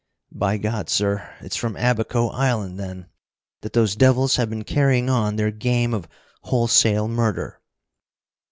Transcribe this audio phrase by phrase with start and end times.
[0.31, 1.31] "By God, sir!
[1.41, 3.05] It's from Abaco Island, then,
[3.61, 6.07] that those devils have been carrying on their game of
[6.41, 7.61] wholesale murder!"